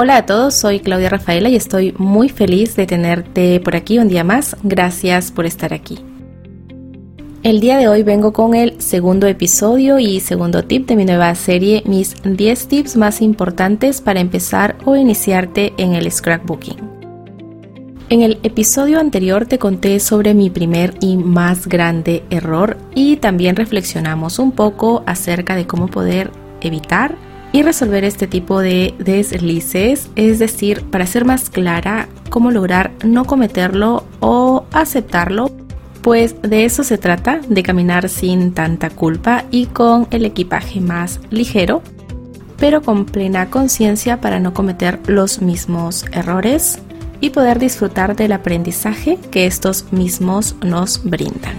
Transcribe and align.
Hola 0.00 0.18
a 0.18 0.26
todos, 0.26 0.54
soy 0.54 0.78
Claudia 0.78 1.08
Rafaela 1.08 1.48
y 1.48 1.56
estoy 1.56 1.92
muy 1.98 2.28
feliz 2.28 2.76
de 2.76 2.86
tenerte 2.86 3.58
por 3.58 3.74
aquí 3.74 3.98
un 3.98 4.06
día 4.06 4.22
más. 4.22 4.56
Gracias 4.62 5.32
por 5.32 5.44
estar 5.44 5.74
aquí. 5.74 5.98
El 7.42 7.58
día 7.58 7.78
de 7.78 7.88
hoy 7.88 8.04
vengo 8.04 8.32
con 8.32 8.54
el 8.54 8.80
segundo 8.80 9.26
episodio 9.26 9.98
y 9.98 10.20
segundo 10.20 10.62
tip 10.62 10.86
de 10.86 10.94
mi 10.94 11.04
nueva 11.04 11.34
serie, 11.34 11.82
mis 11.84 12.14
10 12.22 12.68
tips 12.68 12.96
más 12.96 13.20
importantes 13.20 14.00
para 14.00 14.20
empezar 14.20 14.76
o 14.84 14.94
iniciarte 14.94 15.72
en 15.78 15.94
el 15.94 16.08
scrapbooking. 16.12 16.76
En 18.08 18.22
el 18.22 18.38
episodio 18.44 19.00
anterior 19.00 19.46
te 19.46 19.58
conté 19.58 19.98
sobre 19.98 20.32
mi 20.32 20.48
primer 20.48 20.94
y 21.00 21.16
más 21.16 21.66
grande 21.66 22.22
error 22.30 22.76
y 22.94 23.16
también 23.16 23.56
reflexionamos 23.56 24.38
un 24.38 24.52
poco 24.52 25.02
acerca 25.06 25.56
de 25.56 25.66
cómo 25.66 25.88
poder 25.88 26.30
evitar 26.60 27.16
y 27.52 27.62
resolver 27.62 28.04
este 28.04 28.26
tipo 28.26 28.60
de 28.60 28.94
deslices, 28.98 30.10
es 30.16 30.38
decir, 30.38 30.82
para 30.84 31.06
ser 31.06 31.24
más 31.24 31.50
clara, 31.50 32.08
cómo 32.30 32.50
lograr 32.50 32.92
no 33.04 33.24
cometerlo 33.24 34.04
o 34.20 34.64
aceptarlo, 34.72 35.50
pues 36.02 36.40
de 36.42 36.64
eso 36.64 36.84
se 36.84 36.98
trata, 36.98 37.40
de 37.48 37.62
caminar 37.62 38.08
sin 38.08 38.52
tanta 38.52 38.90
culpa 38.90 39.44
y 39.50 39.66
con 39.66 40.06
el 40.10 40.24
equipaje 40.24 40.80
más 40.80 41.20
ligero, 41.30 41.82
pero 42.58 42.82
con 42.82 43.04
plena 43.04 43.50
conciencia 43.50 44.20
para 44.20 44.40
no 44.40 44.52
cometer 44.52 45.00
los 45.06 45.40
mismos 45.40 46.04
errores 46.12 46.78
y 47.20 47.30
poder 47.30 47.58
disfrutar 47.58 48.14
del 48.14 48.32
aprendizaje 48.32 49.18
que 49.30 49.46
estos 49.46 49.92
mismos 49.92 50.54
nos 50.62 51.02
brindan. 51.04 51.56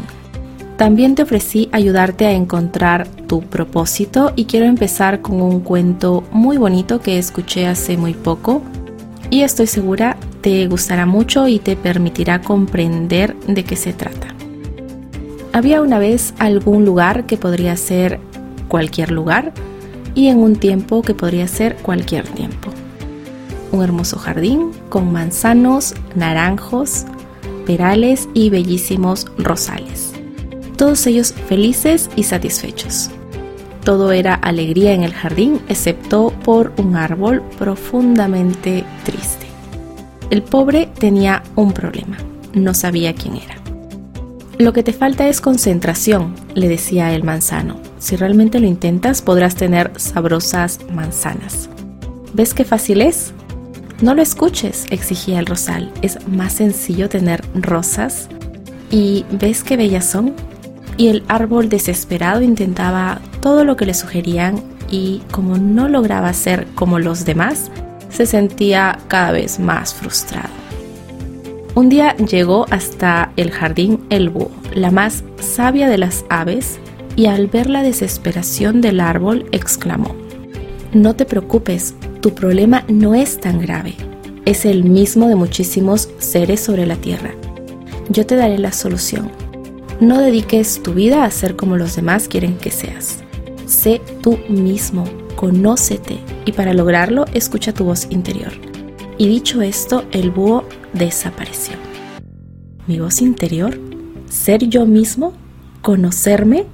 También 0.79 1.13
te 1.13 1.23
ofrecí 1.23 1.67
ayudarte 1.73 2.25
a 2.25 2.31
encontrar 2.31 3.05
tu 3.27 3.41
propósito 3.41 4.31
y 4.38 4.45
quiero 4.45 4.65
empezar 4.65 5.21
con 5.21 5.41
un 5.41 5.59
cuento 5.59 6.23
muy 6.31 6.55
bonito 6.55 7.02
que 7.02 7.17
escuché 7.17 7.67
hace 7.67 7.97
muy 7.97 8.13
poco 8.13 8.61
y 9.30 9.41
estoy 9.41 9.67
segura 9.67 10.16
te 10.39 10.66
gustará 10.67 11.05
mucho 11.05 11.50
y 11.50 11.59
te 11.59 11.75
permitirá 11.75 12.39
comprender 12.39 13.35
de 13.39 13.66
qué 13.66 13.75
se 13.75 13.91
trata. 13.91 14.27
Había 15.52 15.81
una 15.81 16.00
vez 16.00 16.33
algún 16.39 16.85
lugar 16.85 17.25
que 17.25 17.35
podría 17.35 17.75
ser 17.75 18.22
cualquier 18.69 19.11
lugar 19.11 19.52
y 20.16 20.30
en 20.30 20.38
un 20.38 20.55
tiempo 20.55 21.02
que 21.02 21.13
podría 21.13 21.50
ser 21.50 21.75
cualquier 21.75 22.25
tiempo. 22.25 22.72
Un 23.73 23.83
hermoso 23.83 24.17
jardín 24.17 24.72
con 24.88 25.11
manzanos, 25.11 25.94
naranjos, 26.16 27.03
perales 27.66 28.30
y 28.33 28.50
bellísimos 28.50 29.27
rosales 29.38 30.08
todos 30.80 31.05
ellos 31.08 31.33
felices 31.33 32.09
y 32.16 32.23
satisfechos. 32.23 33.11
Todo 33.83 34.13
era 34.13 34.33
alegría 34.33 34.94
en 34.94 35.03
el 35.03 35.13
jardín, 35.13 35.59
excepto 35.67 36.33
por 36.44 36.72
un 36.77 36.95
árbol 36.95 37.44
profundamente 37.58 38.85
triste. 39.03 39.45
El 40.30 40.41
pobre 40.41 40.88
tenía 40.97 41.44
un 41.57 41.73
problema, 41.73 42.16
no 42.53 42.73
sabía 42.73 43.13
quién 43.13 43.35
era. 43.35 43.55
Lo 44.57 44.72
que 44.72 44.81
te 44.81 44.94
falta 44.94 45.27
es 45.27 45.41
concentración, 45.41 46.33
le 46.55 46.69
decía 46.69 47.13
el 47.13 47.25
manzano. 47.25 47.81
Si 48.00 48.16
realmente 48.16 48.61
lo 48.61 48.67
intentas, 48.67 49.22
podrás 49.22 49.55
tener 49.55 49.91
sabrosas 49.97 50.80
manzanas. 50.94 51.69
¿Ves 52.33 52.53
qué 52.53 52.63
fácil 52.63 53.02
es? 53.02 53.33
No 54.02 54.16
lo 54.16 54.22
escuches, 54.22 54.85
exigía 54.91 55.39
el 55.39 55.45
rosal. 55.45 55.91
Es 56.02 56.25
más 56.30 56.53
sencillo 56.53 57.09
tener 57.09 57.44
rosas. 57.53 58.30
¿Y 58.89 59.25
ves 59.30 59.61
qué 59.63 59.75
bellas 59.75 60.05
son? 60.05 60.35
Y 61.00 61.08
el 61.08 61.23
árbol 61.30 61.69
desesperado 61.69 62.42
intentaba 62.42 63.22
todo 63.42 63.64
lo 63.64 63.78
que 63.78 63.86
le 63.86 63.94
sugerían 63.94 64.61
y 64.92 65.22
como 65.31 65.58
no 65.58 65.88
lograba 65.88 66.33
ser 66.33 66.67
como 66.75 67.00
los 67.00 67.23
demás, 67.23 67.72
se 68.09 68.25
sentía 68.25 69.00
cada 69.08 69.31
vez 69.31 69.61
más 69.61 69.94
frustrado. 69.94 70.50
Un 71.73 71.88
día 71.88 72.17
llegó 72.17 72.66
hasta 72.69 73.31
el 73.38 73.50
jardín 73.50 74.01
el 74.09 74.29
la 74.75 74.91
más 74.91 75.23
sabia 75.40 75.88
de 75.88 75.97
las 75.97 76.25
aves, 76.29 76.79
y 77.16 77.28
al 77.28 77.47
ver 77.47 77.69
la 77.69 77.81
desesperación 77.81 78.81
del 78.81 79.00
árbol 79.00 79.46
exclamó, 79.52 80.16
No 80.91 81.16
te 81.16 81.25
preocupes, 81.25 81.96
tu 82.22 82.34
problema 82.34 82.84
no 82.90 83.16
es 83.16 83.40
tan 83.40 83.59
grave, 83.59 83.96
es 84.44 84.66
el 84.66 84.84
mismo 84.84 85.28
de 85.29 85.35
muchísimos 85.35 86.09
seres 86.18 86.59
sobre 86.59 86.85
la 86.85 86.96
tierra. 86.97 87.31
Yo 88.09 88.25
te 88.25 88.35
daré 88.35 88.57
la 88.57 88.73
solución 88.73 89.31
no 89.99 90.19
dediques 90.19 90.81
tu 90.81 90.93
vida 90.93 91.25
a 91.25 91.31
ser 91.31 91.55
como 91.55 91.77
los 91.77 91.95
demás 91.95 92.27
quieren 92.27 92.57
que 92.57 92.71
seas. 92.71 93.19
Sé 93.65 94.01
tú 94.21 94.39
mismo, 94.47 95.03
conócete 95.35 96.19
y 96.45 96.53
para 96.53 96.73
lograrlo 96.73 97.25
escucha 97.33 97.73
tu 97.73 97.85
voz 97.85 98.07
interior. 98.09 98.51
Y 99.17 99.27
dicho 99.27 99.61
esto, 99.61 100.05
el 100.11 100.31
búho 100.31 100.63
desapareció. 100.93 101.75
¿Mi 102.87 102.99
voz 102.99 103.21
interior? 103.21 103.77
¿Ser 104.29 104.67
yo 104.67 104.85
mismo? 104.85 105.33
¿Conocerme? 105.81 106.66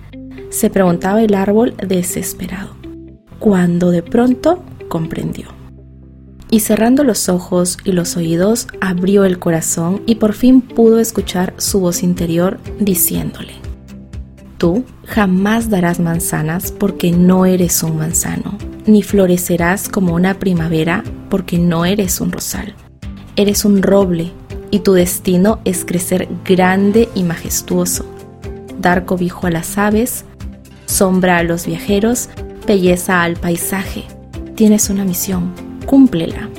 Se 0.49 0.69
preguntaba 0.69 1.21
el 1.21 1.33
árbol 1.33 1.75
desesperado, 1.77 2.75
cuando 3.39 3.91
de 3.91 4.03
pronto 4.03 4.63
comprendió 4.87 5.55
y 6.49 6.59
cerrando 6.61 7.03
los 7.03 7.29
ojos 7.29 7.77
y 7.83 7.91
los 7.91 8.17
oídos 8.17 8.67
abrió 8.81 9.25
el 9.25 9.39
corazón 9.39 10.01
y 10.05 10.15
por 10.15 10.33
fin 10.33 10.61
pudo 10.61 10.99
escuchar 10.99 11.53
su 11.57 11.79
voz 11.79 12.03
interior 12.03 12.59
diciéndole, 12.79 13.53
Tú 14.57 14.85
jamás 15.05 15.69
darás 15.69 15.99
manzanas 15.99 16.71
porque 16.71 17.11
no 17.11 17.45
eres 17.45 17.83
un 17.83 17.97
manzano, 17.97 18.57
ni 18.85 19.03
florecerás 19.03 19.89
como 19.89 20.13
una 20.13 20.39
primavera 20.39 21.03
porque 21.29 21.59
no 21.59 21.85
eres 21.85 22.21
un 22.21 22.31
rosal. 22.31 22.73
Eres 23.35 23.65
un 23.65 23.83
roble 23.83 24.31
y 24.71 24.79
tu 24.79 24.93
destino 24.93 25.59
es 25.65 25.83
crecer 25.83 26.29
grande 26.45 27.09
y 27.15 27.23
majestuoso, 27.23 28.05
dar 28.79 29.05
cobijo 29.05 29.45
a 29.45 29.51
las 29.51 29.77
aves, 29.77 30.23
sombra 30.85 31.37
a 31.37 31.43
los 31.43 31.65
viajeros, 31.65 32.29
belleza 32.65 33.23
al 33.23 33.35
paisaje. 33.35 34.05
Tienes 34.55 34.89
una 34.89 35.03
misión 35.03 35.64
cúmplela. 35.95 36.49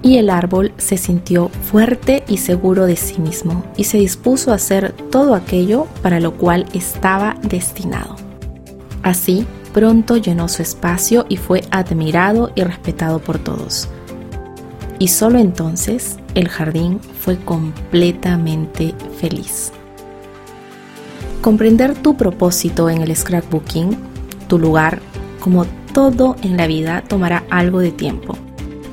Y 0.00 0.16
el 0.16 0.30
árbol 0.30 0.72
se 0.78 0.96
sintió 0.96 1.50
fuerte 1.50 2.24
y 2.26 2.38
seguro 2.38 2.86
de 2.86 2.96
sí 2.96 3.20
mismo 3.20 3.66
y 3.76 3.84
se 3.84 3.98
dispuso 3.98 4.50
a 4.50 4.54
hacer 4.54 4.92
todo 5.10 5.34
aquello 5.34 5.86
para 6.00 6.20
lo 6.20 6.38
cual 6.38 6.64
estaba 6.72 7.36
destinado. 7.42 8.16
Así, 9.02 9.46
pronto 9.74 10.16
llenó 10.16 10.48
su 10.48 10.62
espacio 10.62 11.26
y 11.28 11.36
fue 11.36 11.64
admirado 11.70 12.50
y 12.54 12.62
respetado 12.62 13.18
por 13.18 13.38
todos. 13.38 13.90
Y 14.98 15.08
solo 15.08 15.38
entonces 15.38 16.16
el 16.34 16.48
jardín 16.48 16.98
fue 17.20 17.36
completamente 17.36 18.94
feliz. 19.20 19.70
Comprender 21.42 21.94
tu 21.94 22.16
propósito 22.16 22.88
en 22.88 23.02
el 23.02 23.14
scrapbooking, 23.14 23.98
tu 24.48 24.58
lugar, 24.58 25.00
como 25.40 25.66
todo 25.92 26.36
en 26.42 26.56
la 26.56 26.66
vida, 26.66 27.04
tomará 27.06 27.44
algo 27.50 27.80
de 27.80 27.92
tiempo 27.92 28.36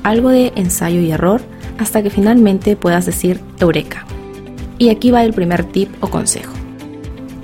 algo 0.02 0.30
de 0.30 0.52
ensayo 0.56 1.00
y 1.00 1.10
error 1.10 1.40
hasta 1.78 2.02
que 2.02 2.10
finalmente 2.10 2.76
puedas 2.76 3.06
decir 3.06 3.40
eureka. 3.58 4.06
Y 4.78 4.88
aquí 4.88 5.10
va 5.10 5.24
el 5.24 5.32
primer 5.32 5.64
tip 5.64 5.90
o 6.00 6.08
consejo. 6.08 6.52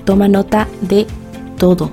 Toma 0.05 0.27
nota 0.27 0.67
de 0.81 1.05
todo. 1.57 1.91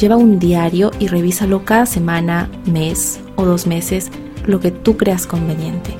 Lleva 0.00 0.16
un 0.16 0.38
diario 0.38 0.90
y 0.98 1.08
revísalo 1.08 1.64
cada 1.64 1.86
semana, 1.86 2.50
mes 2.66 3.20
o 3.36 3.44
dos 3.44 3.66
meses, 3.66 4.10
lo 4.46 4.60
que 4.60 4.70
tú 4.70 4.96
creas 4.96 5.26
conveniente. 5.26 5.94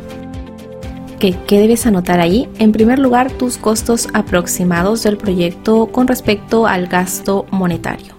¿Qué, 1.19 1.35
¿Qué 1.47 1.61
debes 1.61 1.87
anotar 1.87 2.21
ahí? 2.21 2.49
En 2.59 2.73
primer 2.73 2.99
lugar, 2.99 3.33
tus 3.33 3.57
costos 3.57 4.09
aproximados 4.13 5.03
del 5.03 5.17
proyecto 5.17 5.87
con 5.87 6.09
respecto 6.09 6.67
al 6.67 6.89
gasto 6.89 7.47
monetario 7.51 8.16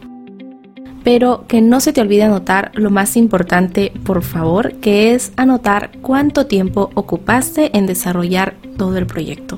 pero 1.08 1.46
que 1.48 1.62
no 1.62 1.80
se 1.80 1.94
te 1.94 2.02
olvide 2.02 2.24
anotar 2.24 2.74
lo 2.74 2.90
más 2.90 3.16
importante, 3.16 3.94
por 4.04 4.24
favor, 4.24 4.74
que 4.82 5.14
es 5.14 5.32
anotar 5.38 5.92
cuánto 6.02 6.48
tiempo 6.48 6.90
ocupaste 6.96 7.78
en 7.78 7.86
desarrollar 7.86 8.58
todo 8.76 8.98
el 8.98 9.08
proyecto. 9.08 9.58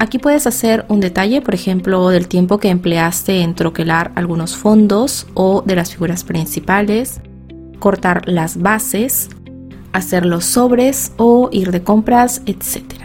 Aquí 0.00 0.18
puedes 0.18 0.44
hacer 0.48 0.84
un 0.88 0.98
detalle, 0.98 1.40
por 1.40 1.54
ejemplo, 1.54 2.08
del 2.08 2.26
tiempo 2.26 2.58
que 2.58 2.70
empleaste 2.70 3.42
en 3.42 3.54
troquelar 3.54 4.10
algunos 4.16 4.56
fondos 4.56 5.28
o 5.34 5.62
de 5.64 5.76
las 5.76 5.92
figuras 5.92 6.24
principales, 6.24 7.20
cortar 7.78 8.28
las 8.28 8.60
bases, 8.60 9.28
hacer 9.92 10.26
los 10.26 10.46
sobres 10.46 11.12
o 11.16 11.48
ir 11.52 11.70
de 11.70 11.84
compras, 11.84 12.42
etc. 12.44 13.04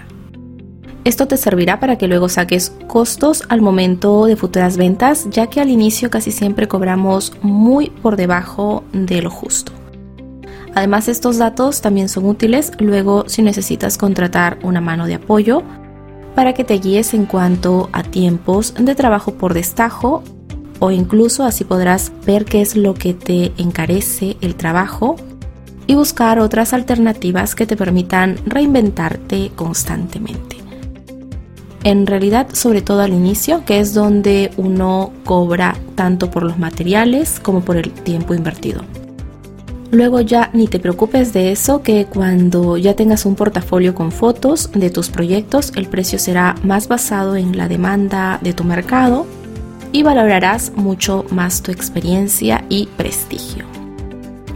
Esto 1.03 1.27
te 1.27 1.37
servirá 1.37 1.79
para 1.79 1.97
que 1.97 2.07
luego 2.07 2.29
saques 2.29 2.73
costos 2.87 3.43
al 3.49 3.61
momento 3.61 4.25
de 4.25 4.35
futuras 4.35 4.77
ventas, 4.77 5.27
ya 5.31 5.47
que 5.47 5.59
al 5.59 5.69
inicio 5.69 6.11
casi 6.11 6.31
siempre 6.31 6.67
cobramos 6.67 7.33
muy 7.41 7.89
por 7.89 8.17
debajo 8.17 8.83
de 8.93 9.23
lo 9.23 9.31
justo. 9.31 9.71
Además, 10.75 11.07
estos 11.07 11.37
datos 11.37 11.81
también 11.81 12.07
son 12.07 12.25
útiles 12.25 12.71
luego 12.79 13.25
si 13.27 13.41
necesitas 13.41 13.97
contratar 13.97 14.59
una 14.63 14.79
mano 14.79 15.07
de 15.07 15.15
apoyo 15.15 15.63
para 16.35 16.53
que 16.53 16.63
te 16.63 16.75
guíes 16.75 17.13
en 17.13 17.25
cuanto 17.25 17.89
a 17.91 18.03
tiempos 18.03 18.75
de 18.75 18.95
trabajo 18.95 19.33
por 19.33 19.53
destajo 19.53 20.23
o 20.79 20.91
incluso 20.91 21.43
así 21.43 21.63
podrás 21.63 22.11
ver 22.25 22.45
qué 22.45 22.61
es 22.61 22.75
lo 22.75 22.93
que 22.93 23.13
te 23.13 23.51
encarece 23.57 24.37
el 24.39 24.55
trabajo 24.55 25.15
y 25.87 25.95
buscar 25.95 26.39
otras 26.39 26.73
alternativas 26.73 27.53
que 27.53 27.67
te 27.67 27.75
permitan 27.75 28.37
reinventarte 28.45 29.51
constantemente. 29.55 30.60
En 31.83 32.05
realidad, 32.05 32.47
sobre 32.53 32.81
todo 32.81 33.01
al 33.01 33.13
inicio, 33.13 33.65
que 33.65 33.79
es 33.79 33.93
donde 33.93 34.51
uno 34.57 35.11
cobra 35.25 35.75
tanto 35.95 36.29
por 36.29 36.43
los 36.43 36.59
materiales 36.59 37.39
como 37.39 37.61
por 37.61 37.77
el 37.77 37.91
tiempo 37.91 38.35
invertido. 38.35 38.81
Luego 39.91 40.21
ya 40.21 40.51
ni 40.53 40.67
te 40.67 40.79
preocupes 40.79 41.33
de 41.33 41.51
eso, 41.51 41.81
que 41.81 42.05
cuando 42.05 42.77
ya 42.77 42.95
tengas 42.95 43.25
un 43.25 43.35
portafolio 43.35 43.93
con 43.93 44.11
fotos 44.11 44.71
de 44.73 44.89
tus 44.89 45.09
proyectos, 45.09 45.73
el 45.75 45.87
precio 45.87 46.17
será 46.17 46.55
más 46.63 46.87
basado 46.87 47.35
en 47.35 47.57
la 47.57 47.67
demanda 47.67 48.39
de 48.41 48.53
tu 48.53 48.63
mercado 48.63 49.25
y 49.91 50.03
valorarás 50.03 50.71
mucho 50.75 51.25
más 51.31 51.61
tu 51.61 51.71
experiencia 51.71 52.63
y 52.69 52.87
prestigio. 52.95 53.65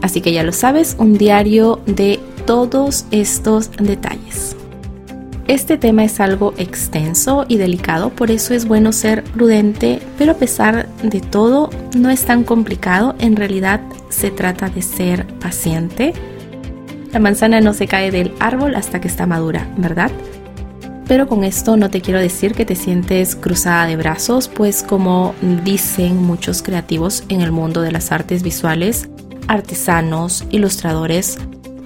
Así 0.01 0.21
que 0.21 0.31
ya 0.31 0.43
lo 0.43 0.53
sabes, 0.53 0.95
un 0.99 1.17
diario 1.17 1.81
de 1.85 2.19
todos 2.45 3.05
estos 3.11 3.71
detalles. 3.71 4.55
Este 5.47 5.77
tema 5.77 6.03
es 6.03 6.19
algo 6.19 6.55
extenso 6.57 7.45
y 7.47 7.57
delicado, 7.57 8.09
por 8.09 8.31
eso 8.31 8.55
es 8.55 8.67
bueno 8.67 8.91
ser 8.91 9.23
prudente, 9.23 10.01
pero 10.17 10.31
a 10.31 10.35
pesar 10.35 10.89
de 11.03 11.21
todo 11.21 11.69
no 11.95 12.09
es 12.09 12.25
tan 12.25 12.43
complicado, 12.43 13.13
en 13.19 13.35
realidad 13.35 13.79
se 14.09 14.31
trata 14.31 14.69
de 14.69 14.81
ser 14.81 15.27
paciente. 15.37 16.13
La 17.13 17.19
manzana 17.19 17.61
no 17.61 17.73
se 17.73 17.87
cae 17.87 18.09
del 18.09 18.33
árbol 18.39 18.73
hasta 18.73 18.99
que 18.99 19.07
está 19.07 19.27
madura, 19.27 19.71
¿verdad? 19.77 20.09
Pero 21.07 21.27
con 21.27 21.43
esto 21.43 21.77
no 21.77 21.91
te 21.91 22.01
quiero 22.01 22.19
decir 22.19 22.55
que 22.55 22.65
te 22.65 22.75
sientes 22.75 23.35
cruzada 23.35 23.85
de 23.85 23.97
brazos, 23.97 24.47
pues 24.47 24.81
como 24.81 25.35
dicen 25.63 26.17
muchos 26.17 26.63
creativos 26.63 27.23
en 27.29 27.41
el 27.41 27.51
mundo 27.51 27.81
de 27.81 27.91
las 27.91 28.11
artes 28.11 28.41
visuales, 28.41 29.09
artesanos, 29.47 30.43
ilustradores, 30.49 31.37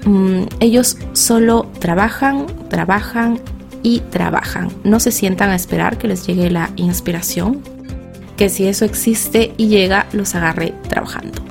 mm, 0.06 0.44
ellos 0.60 0.98
solo 1.14 1.68
trabajan, 1.80 2.48
trabajan 2.70 3.40
y 3.84 4.00
trabajan. 4.10 4.70
No 4.84 5.00
se 5.00 5.12
sientan 5.12 5.50
a 5.50 5.56
esperar 5.56 5.98
que 5.98 6.08
les 6.08 6.26
llegue 6.26 6.50
la 6.50 6.70
inspiración, 6.76 7.62
que 8.38 8.50
si 8.50 8.66
eso 8.66 8.86
existe 8.86 9.54
y 9.58 9.68
llega, 9.68 10.08
los 10.14 10.36
agarre 10.36 10.74
trabajando. 10.88 11.42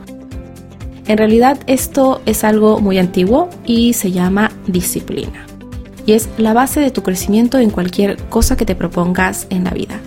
En 1.06 1.16
realidad 1.16 1.58
esto 1.66 2.20
es 2.26 2.44
algo 2.44 2.80
muy 2.80 2.98
antiguo 2.98 3.48
y 3.64 3.94
se 3.94 4.12
llama 4.12 4.50
disciplina. 4.66 5.46
Y 6.04 6.12
es 6.12 6.28
la 6.38 6.52
base 6.52 6.80
de 6.80 6.90
tu 6.90 7.02
crecimiento 7.02 7.58
en 7.58 7.70
cualquier 7.70 8.16
cosa 8.28 8.56
que 8.56 8.66
te 8.66 8.74
propongas 8.74 9.46
en 9.50 9.64
la 9.64 9.70
vida. 9.70 10.00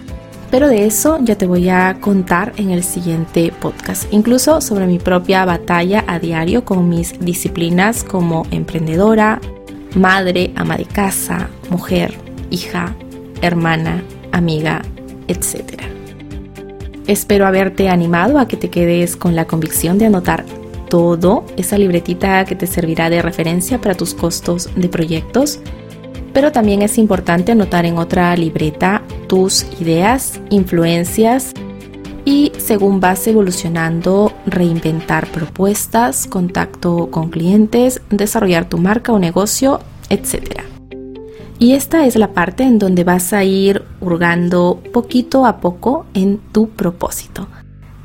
Pero 0.51 0.67
de 0.67 0.85
eso 0.85 1.17
ya 1.23 1.37
te 1.37 1.47
voy 1.47 1.69
a 1.69 1.97
contar 2.01 2.51
en 2.57 2.71
el 2.71 2.83
siguiente 2.83 3.53
podcast, 3.57 4.11
incluso 4.11 4.59
sobre 4.59 4.85
mi 4.85 4.99
propia 4.99 5.45
batalla 5.45 6.03
a 6.07 6.19
diario 6.19 6.65
con 6.65 6.89
mis 6.89 7.17
disciplinas 7.21 8.03
como 8.03 8.45
emprendedora, 8.51 9.39
madre, 9.95 10.51
ama 10.57 10.75
de 10.75 10.83
casa, 10.83 11.49
mujer, 11.69 12.13
hija, 12.49 12.93
hermana, 13.41 14.03
amiga, 14.33 14.81
etc. 15.29 15.83
Espero 17.07 17.47
haberte 17.47 17.87
animado 17.87 18.37
a 18.37 18.45
que 18.45 18.57
te 18.57 18.69
quedes 18.69 19.15
con 19.15 19.37
la 19.37 19.45
convicción 19.45 19.97
de 19.97 20.07
anotar 20.07 20.45
todo, 20.89 21.45
esa 21.55 21.77
libretita 21.77 22.43
que 22.43 22.55
te 22.57 22.67
servirá 22.67 23.09
de 23.09 23.21
referencia 23.21 23.79
para 23.79 23.95
tus 23.95 24.13
costos 24.13 24.69
de 24.75 24.89
proyectos 24.89 25.61
pero 26.33 26.51
también 26.51 26.81
es 26.81 26.97
importante 26.97 27.51
anotar 27.51 27.85
en 27.85 27.97
otra 27.97 28.35
libreta 28.35 29.00
tus 29.31 29.65
ideas, 29.79 30.41
influencias 30.49 31.53
y 32.25 32.51
según 32.57 32.99
vas 32.99 33.25
evolucionando, 33.27 34.33
reinventar 34.45 35.25
propuestas, 35.27 36.27
contacto 36.27 37.09
con 37.11 37.29
clientes, 37.29 38.01
desarrollar 38.09 38.67
tu 38.67 38.77
marca 38.77 39.13
o 39.13 39.19
negocio, 39.19 39.79
etc. 40.09 40.63
Y 41.59 41.75
esta 41.75 42.05
es 42.05 42.17
la 42.17 42.33
parte 42.33 42.63
en 42.63 42.77
donde 42.77 43.05
vas 43.05 43.31
a 43.31 43.45
ir 43.45 43.85
hurgando 44.01 44.83
poquito 44.91 45.45
a 45.45 45.61
poco 45.61 46.05
en 46.13 46.39
tu 46.51 46.67
propósito. 46.67 47.47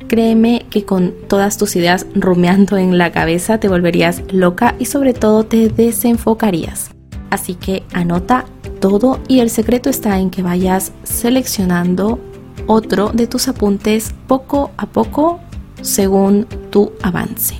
Créeme 0.07 0.65
que 0.69 0.85
con 0.85 1.13
todas 1.27 1.57
tus 1.57 1.75
ideas 1.75 2.05
rumeando 2.15 2.77
en 2.77 2.97
la 2.97 3.11
cabeza 3.11 3.59
te 3.59 3.67
volverías 3.67 4.23
loca 4.31 4.75
y 4.79 4.85
sobre 4.85 5.13
todo 5.13 5.43
te 5.43 5.67
desenfocarías. 5.67 6.91
Así 7.29 7.55
que 7.55 7.83
anota 7.91 8.45
todo 8.79 9.19
y 9.27 9.39
el 9.39 9.49
secreto 9.49 9.89
está 9.89 10.19
en 10.19 10.29
que 10.29 10.43
vayas 10.43 10.91
seleccionando 11.03 12.19
otro 12.67 13.11
de 13.13 13.27
tus 13.27 13.47
apuntes 13.47 14.13
poco 14.27 14.71
a 14.77 14.85
poco 14.87 15.39
según 15.81 16.45
tu 16.69 16.91
avance. 17.01 17.55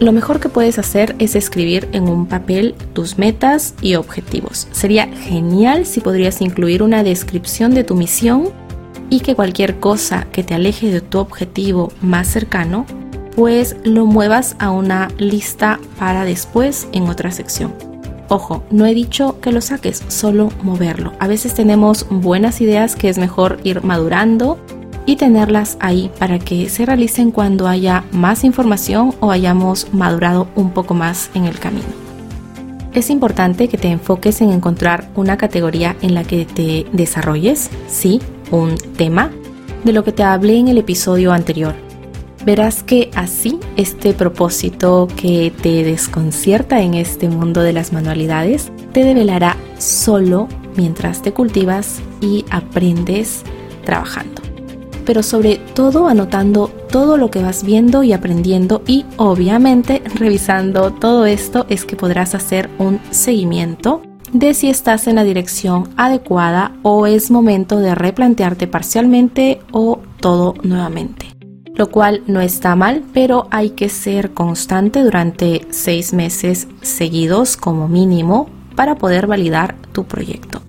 Lo 0.00 0.12
mejor 0.12 0.40
que 0.40 0.48
puedes 0.48 0.78
hacer 0.78 1.14
es 1.18 1.36
escribir 1.36 1.88
en 1.92 2.08
un 2.08 2.26
papel 2.26 2.74
tus 2.92 3.16
metas 3.16 3.74
y 3.80 3.94
objetivos. 3.94 4.66
Sería 4.72 5.06
genial 5.06 5.86
si 5.86 6.00
podrías 6.00 6.40
incluir 6.40 6.82
una 6.82 7.04
descripción 7.04 7.74
de 7.74 7.84
tu 7.84 7.94
misión 7.94 8.48
y 9.08 9.20
que 9.20 9.36
cualquier 9.36 9.78
cosa 9.78 10.26
que 10.32 10.42
te 10.42 10.54
aleje 10.54 10.90
de 10.90 11.00
tu 11.00 11.18
objetivo 11.18 11.92
más 12.00 12.26
cercano, 12.26 12.86
pues 13.36 13.76
lo 13.84 14.06
muevas 14.06 14.56
a 14.58 14.70
una 14.70 15.08
lista 15.18 15.78
para 15.98 16.24
después 16.24 16.88
en 16.92 17.08
otra 17.08 17.30
sección. 17.30 17.93
Ojo, 18.28 18.62
no 18.70 18.86
he 18.86 18.94
dicho 18.94 19.40
que 19.40 19.52
lo 19.52 19.60
saques, 19.60 20.02
solo 20.08 20.50
moverlo. 20.62 21.12
A 21.18 21.28
veces 21.28 21.54
tenemos 21.54 22.06
buenas 22.08 22.60
ideas 22.60 22.96
que 22.96 23.08
es 23.08 23.18
mejor 23.18 23.58
ir 23.64 23.84
madurando 23.84 24.58
y 25.06 25.16
tenerlas 25.16 25.76
ahí 25.80 26.10
para 26.18 26.38
que 26.38 26.70
se 26.70 26.86
realicen 26.86 27.30
cuando 27.30 27.68
haya 27.68 28.04
más 28.12 28.44
información 28.44 29.14
o 29.20 29.30
hayamos 29.30 29.92
madurado 29.92 30.48
un 30.54 30.70
poco 30.70 30.94
más 30.94 31.30
en 31.34 31.44
el 31.44 31.58
camino. 31.58 31.84
Es 32.94 33.10
importante 33.10 33.68
que 33.68 33.76
te 33.76 33.88
enfoques 33.88 34.40
en 34.40 34.52
encontrar 34.52 35.10
una 35.16 35.36
categoría 35.36 35.96
en 36.00 36.14
la 36.14 36.24
que 36.24 36.46
te 36.46 36.86
desarrolles, 36.92 37.70
sí, 37.88 38.22
un 38.50 38.76
tema, 38.96 39.30
de 39.82 39.92
lo 39.92 40.04
que 40.04 40.12
te 40.12 40.22
hablé 40.22 40.56
en 40.56 40.68
el 40.68 40.78
episodio 40.78 41.32
anterior 41.32 41.83
verás 42.44 42.82
que 42.82 43.10
así 43.14 43.58
este 43.76 44.12
propósito 44.12 45.08
que 45.16 45.52
te 45.62 45.82
desconcierta 45.84 46.82
en 46.82 46.94
este 46.94 47.28
mundo 47.28 47.62
de 47.62 47.72
las 47.72 47.92
manualidades 47.92 48.70
te 48.92 49.04
develará 49.04 49.56
solo 49.78 50.48
mientras 50.76 51.22
te 51.22 51.32
cultivas 51.32 52.00
y 52.20 52.44
aprendes 52.50 53.42
trabajando. 53.84 54.42
Pero 55.04 55.22
sobre 55.22 55.56
todo 55.56 56.08
anotando 56.08 56.68
todo 56.90 57.16
lo 57.16 57.30
que 57.30 57.42
vas 57.42 57.64
viendo 57.64 58.02
y 58.02 58.12
aprendiendo 58.12 58.82
y 58.86 59.04
obviamente 59.16 60.02
revisando 60.14 60.92
todo 60.92 61.26
esto 61.26 61.66
es 61.68 61.84
que 61.84 61.96
podrás 61.96 62.34
hacer 62.34 62.70
un 62.78 63.00
seguimiento 63.10 64.02
de 64.32 64.54
si 64.54 64.68
estás 64.68 65.06
en 65.06 65.16
la 65.16 65.24
dirección 65.24 65.90
adecuada 65.96 66.72
o 66.82 67.06
es 67.06 67.30
momento 67.30 67.78
de 67.78 67.94
replantearte 67.94 68.66
parcialmente 68.66 69.60
o 69.72 70.00
todo 70.20 70.54
nuevamente 70.62 71.33
lo 71.74 71.90
cual 71.90 72.22
no 72.26 72.40
está 72.40 72.76
mal, 72.76 73.02
pero 73.12 73.48
hay 73.50 73.70
que 73.70 73.88
ser 73.88 74.32
constante 74.32 75.02
durante 75.02 75.66
seis 75.70 76.12
meses 76.12 76.68
seguidos 76.82 77.56
como 77.56 77.88
mínimo 77.88 78.48
para 78.76 78.96
poder 78.96 79.26
validar 79.26 79.74
tu 79.92 80.04
proyecto. 80.04 80.60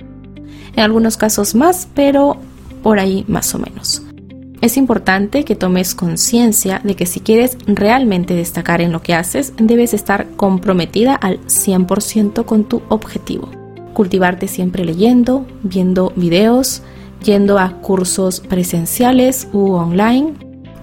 En 0.76 0.84
algunos 0.84 1.18
casos 1.18 1.56
más, 1.56 1.88
pero 1.94 2.38
por 2.84 3.00
ahí 3.00 3.24
más 3.28 3.54
o 3.56 3.60
menos. 3.60 4.02
Es 4.62 4.78
importante 4.78 5.44
que 5.44 5.56
tomes 5.56 5.94
conciencia 5.94 6.82
de 6.84 6.96
que 6.96 7.06
si 7.06 7.20
quieres 7.20 7.58
realmente 7.68 8.34
destacar 8.36 8.82
en 8.82 8.92
lo 8.92 9.02
que 9.02 9.14
haces, 9.14 9.54
debes 9.58 9.94
estar 9.94 10.28
comprometida 10.36 11.14
al 11.16 11.40
100% 11.42 12.46
con 12.46 12.64
tu 12.64 12.82
objetivo. 12.90 13.50
Cultivarte 13.94 14.48
siempre 14.48 14.84
leyendo, 14.84 15.46
viendo 15.64 16.14
videos, 16.16 16.82
yendo 17.24 17.60
a 17.60 17.82
cursos 17.82 18.40
presenciales 18.40 19.48
u 19.54 19.74
online, 19.74 20.34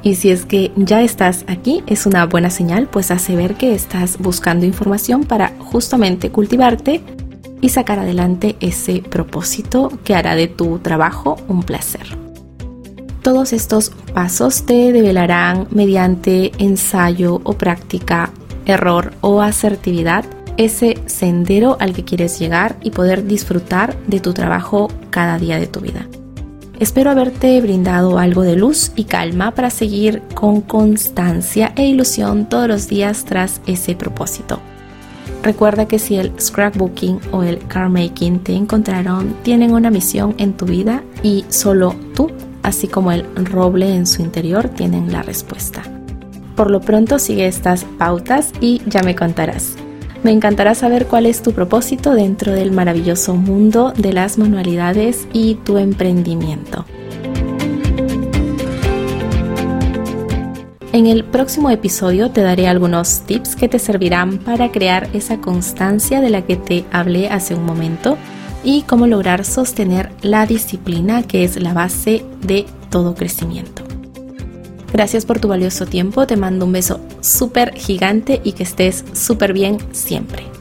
y 0.02 0.16
si 0.16 0.30
es 0.30 0.44
que 0.44 0.73
ya 0.76 1.02
estás 1.02 1.44
aquí, 1.47 1.82
es 1.87 2.06
una 2.06 2.26
buena 2.26 2.50
señal, 2.50 2.88
pues 2.88 3.11
hace 3.11 3.37
ver 3.37 3.54
que 3.54 3.75
estás 3.75 4.18
buscando 4.18 4.66
información 4.66 5.25
para 5.25 5.52
justamente 5.59 6.30
cultivarte 6.30 7.02
y 7.61 7.68
sacar 7.68 8.00
adelante 8.00 8.56
ese 8.61 9.02
propósito 9.02 9.92
que 10.04 10.14
hará 10.14 10.35
de 10.35 10.49
tu 10.49 10.80
trabajo 10.80 11.37
un 11.49 11.62
placer. 11.62 12.18
Todos 13.23 13.52
estos 13.52 13.90
pasos 14.12 14.66
te 14.66 14.90
develarán 14.90 15.68
mediante 15.71 16.50
ensayo 16.59 17.40
o 17.44 17.52
práctica, 17.52 18.30
error 18.66 19.12
o 19.21 19.40
asertividad 19.40 20.25
ese 20.56 20.99
sendero 21.06 21.76
al 21.80 21.92
que 21.92 22.04
quieres 22.04 22.38
llegar 22.38 22.76
y 22.82 22.90
poder 22.90 23.26
disfrutar 23.26 23.97
de 24.06 24.21
tu 24.21 24.35
trabajo 24.35 24.88
cada 25.11 25.38
día 25.38 25.59
de 25.59 25.66
tu 25.66 25.80
vida. 25.80 26.06
Espero 26.82 27.12
haberte 27.12 27.60
brindado 27.60 28.18
algo 28.18 28.42
de 28.42 28.56
luz 28.56 28.90
y 28.96 29.04
calma 29.04 29.52
para 29.52 29.70
seguir 29.70 30.20
con 30.34 30.60
constancia 30.62 31.72
e 31.76 31.86
ilusión 31.86 32.48
todos 32.48 32.66
los 32.66 32.88
días 32.88 33.24
tras 33.24 33.60
ese 33.68 33.94
propósito. 33.94 34.58
Recuerda 35.44 35.86
que 35.86 36.00
si 36.00 36.16
el 36.16 36.32
scrapbooking 36.40 37.20
o 37.30 37.44
el 37.44 37.64
car 37.68 37.88
making 37.88 38.40
te 38.40 38.56
encontraron, 38.56 39.36
tienen 39.44 39.74
una 39.74 39.90
misión 39.92 40.34
en 40.38 40.54
tu 40.54 40.66
vida 40.66 41.04
y 41.22 41.44
solo 41.50 41.94
tú, 42.16 42.32
así 42.64 42.88
como 42.88 43.12
el 43.12 43.26
roble 43.46 43.94
en 43.94 44.04
su 44.04 44.20
interior, 44.20 44.68
tienen 44.68 45.12
la 45.12 45.22
respuesta. 45.22 45.84
Por 46.56 46.68
lo 46.68 46.80
pronto 46.80 47.20
sigue 47.20 47.46
estas 47.46 47.84
pautas 47.96 48.50
y 48.60 48.82
ya 48.86 49.04
me 49.04 49.14
contarás. 49.14 49.76
Me 50.23 50.31
encantará 50.31 50.75
saber 50.75 51.07
cuál 51.07 51.26
es 51.26 51.43
tu 51.43 51.52
propósito 51.52 52.14
dentro 52.14 52.52
del 52.52 52.71
maravilloso 52.71 53.35
mundo 53.35 53.93
de 53.97 54.12
las 54.12 54.38
manualidades 54.38 55.26
y 55.33 55.57
tu 55.57 55.79
emprendimiento. 55.79 56.85
En 60.93 61.07
el 61.07 61.25
próximo 61.25 61.71
episodio 61.71 62.31
te 62.31 62.43
daré 62.43 62.69
algunos 62.69 63.23
tips 63.23 63.57
que 63.57 63.69
te 63.69 63.79
servirán 63.79 64.38
para 64.38 64.71
crear 64.71 65.09
esa 65.14 65.38
constancia 65.41 66.21
de 66.21 66.31
la 66.31 66.43
que 66.43 66.57
te 66.57 66.85
hablé 66.93 67.29
hace 67.29 67.55
un 67.55 67.64
momento 67.64 68.19
y 68.62 68.83
cómo 68.83 69.07
lograr 69.07 69.45
sostener 69.45 70.11
la 70.21 70.47
disciplina 70.47 71.23
que 71.23 71.45
es 71.45 71.61
la 71.61 71.73
base 71.73 72.25
de 72.43 72.67
todo 72.91 73.14
crecimiento. 73.14 73.91
Gracias 74.92 75.25
por 75.25 75.40
tu 75.40 75.49
valioso 75.49 75.87
tiempo, 75.87 76.26
te 76.26 76.37
mando 76.37 76.66
un 76.66 76.72
beso 76.72 77.00
súper 77.22 77.75
gigante 77.75 78.42
y 78.44 78.52
que 78.52 78.62
estés 78.62 79.04
súper 79.14 79.54
bien 79.54 79.78
siempre. 79.92 80.51